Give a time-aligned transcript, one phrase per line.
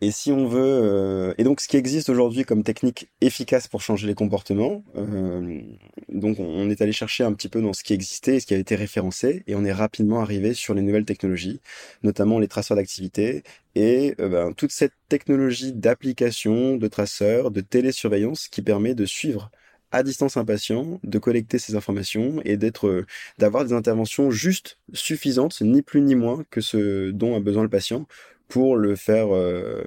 [0.00, 3.82] Et si on veut, euh, et donc ce qui existe aujourd'hui comme technique efficace pour
[3.82, 5.60] changer les comportements, euh,
[6.08, 8.54] donc on est allé chercher un petit peu dans ce qui existait et ce qui
[8.54, 11.60] a été référencé, et on est rapidement arrivé sur les nouvelles technologies,
[12.04, 13.42] notamment les traceurs d'activité
[13.74, 19.50] et euh, ben, toute cette technologie d'application, de traceurs, de télésurveillance qui permet de suivre
[19.90, 23.04] à distance un patient, de collecter ces informations et d'être,
[23.38, 27.70] d'avoir des interventions juste suffisantes, ni plus ni moins que ce dont a besoin le
[27.70, 28.06] patient
[28.48, 29.84] pour le faire euh,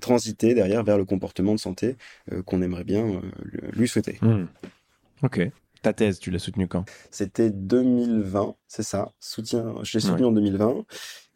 [0.00, 1.96] transiter derrière vers le comportement de santé
[2.32, 3.20] euh, qu'on aimerait bien euh,
[3.72, 4.18] lui souhaiter.
[4.20, 4.46] Hmm.
[5.22, 5.40] Ok.
[5.82, 6.84] Ta thèse, tu l'as soutenue quand?
[7.10, 9.12] C'était 2020, c'est ça.
[9.18, 10.84] Soutien, je l'ai soutenu en 2020.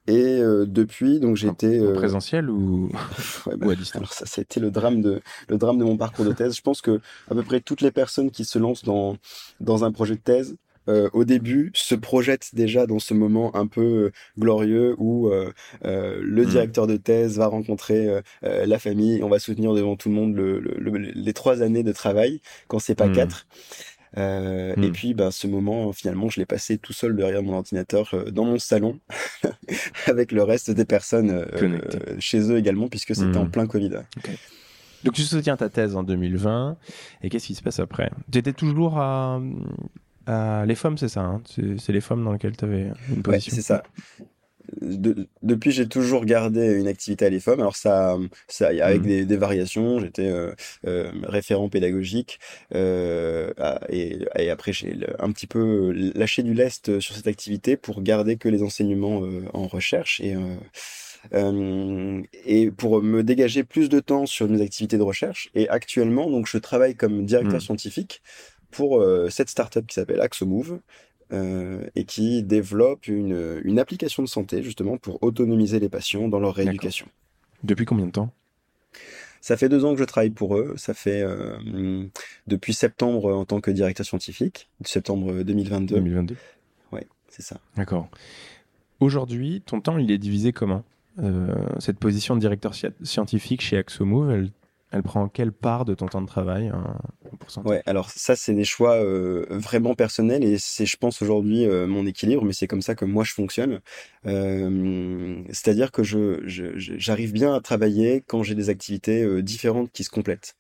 [0.07, 1.95] Et depuis, donc j'étais euh...
[1.95, 2.91] présentiel ou...
[3.47, 3.97] ouais, bah, ou à distance?
[3.97, 6.55] Alors ça, c'était le drame de le drame de mon parcours de thèse.
[6.55, 7.01] Je pense que
[7.31, 9.17] à peu près toutes les personnes qui se lancent dans
[9.61, 10.57] dans un projet de thèse
[10.89, 15.51] euh, au début se projette déjà dans ce moment un peu euh, glorieux où euh,
[15.83, 16.49] le hmm.
[16.49, 18.09] directeur de thèse va rencontrer
[18.43, 22.41] la famille, on va soutenir devant tout le monde le, les trois années de travail
[22.69, 23.13] quand c'est pas hmm.
[23.13, 23.47] quatre.
[24.17, 24.93] Euh, Et hmm.
[24.93, 28.59] puis, ben, ce moment, finalement, je l'ai passé tout seul derrière mon ordinateur dans mon
[28.59, 29.01] salon,
[30.07, 31.47] avec le reste des personnes
[32.21, 33.91] chez eux également, puisque c'était en plein Covid.
[35.03, 36.77] Donc, tu soutiens ta thèse en 2020,
[37.23, 38.11] et qu'est-ce qui se passe après?
[38.31, 39.41] Tu étais toujours à,
[40.29, 41.21] euh, les femmes, c'est ça.
[41.21, 41.43] Hein
[41.79, 43.55] c'est les femmes dans lesquelles tu avais une position.
[43.55, 43.83] c'est ça.
[45.43, 47.61] depuis, j'ai toujours gardé une activité à les femmes.
[47.61, 48.17] Alors ça,
[48.49, 49.07] ça avec mmh.
[49.07, 50.01] des, des, variations.
[50.01, 50.53] J'étais euh,
[50.87, 52.39] euh, référent pédagogique
[52.75, 53.53] euh,
[53.89, 58.37] et, et, après j'ai un petit peu lâché du lest sur cette activité pour garder
[58.37, 60.37] que les enseignements en recherche et
[61.33, 65.51] euh, et pour me dégager plus de temps sur mes activités de recherche.
[65.55, 67.61] Et actuellement, donc, je travaille comme directeur mmh.
[67.61, 68.23] scientifique
[68.75, 70.81] pour euh, cette startup qui s'appelle AxoMove
[71.33, 76.41] euh, et qui développe une, une, application de santé justement pour autonomiser les patients dans
[76.41, 77.07] leur rééducation.
[77.63, 78.31] Depuis combien de temps?
[79.41, 80.75] Ça fait deux ans que je travaille pour eux.
[80.77, 82.05] Ça fait euh,
[82.47, 85.95] depuis septembre en tant que directeur scientifique, septembre 2022.
[85.95, 86.37] 2022.
[86.93, 87.59] Ouais, c'est ça.
[87.77, 88.09] D'accord.
[89.01, 90.83] Aujourd'hui, ton temps, il est divisé comment?
[91.21, 94.51] Euh, Cette position de directeur scientifique chez AxoMove, elle
[94.95, 96.71] elle prend quelle part de ton temps de travail?
[97.65, 101.87] Ouais, alors ça c'est des choix euh, vraiment personnels et c'est je pense aujourd'hui euh,
[101.87, 103.81] mon équilibre, mais c'est comme ça que moi je fonctionne.
[104.27, 110.11] Euh, c'est-à-dire que je j'arrive bien à travailler quand j'ai des activités différentes qui se
[110.11, 110.57] complètent.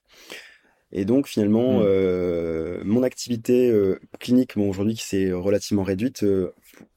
[0.92, 2.84] Et donc finalement, mmh.
[2.84, 3.72] mon activité
[4.20, 6.24] clinique, bon, aujourd'hui qui s'est relativement réduite,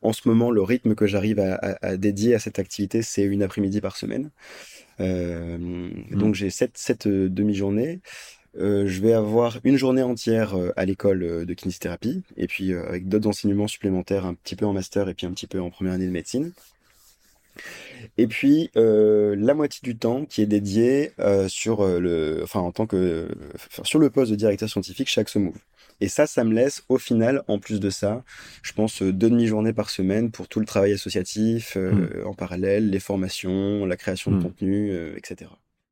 [0.04, 3.42] en ce moment le rythme que j'arrive à, à, dédier à cette activité, c'est une
[3.42, 4.30] après-midi par semaine.
[5.00, 6.16] Mmh.
[6.16, 8.02] Donc j'ai sept, sept demi-journées.
[8.58, 13.28] Euh, je vais avoir une journée entière à l'école de kinésithérapie et puis avec d'autres
[13.28, 16.08] enseignements supplémentaires, un petit peu en master et puis un petit peu en première année
[16.08, 16.52] de médecine.
[18.18, 21.12] Et puis la moitié du temps qui est dédié
[21.48, 23.28] sur le, enfin en tant que
[23.84, 25.58] sur le poste de directeur scientifique chez AxoMove.
[26.00, 28.24] Et ça, ça me laisse au final, en plus de ça,
[28.62, 32.28] je pense deux demi-journées par semaine pour tout le travail associatif euh, hmm.
[32.28, 34.44] en parallèle, les formations, la création de hmm.
[34.44, 35.50] contenu, euh, etc.